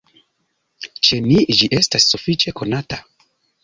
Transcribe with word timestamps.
Ĉe 1.09 1.21
ni 1.27 1.39
ĝi 1.61 1.71
estas 1.83 2.11
sufiĉe 2.15 2.59
konata. 2.63 3.05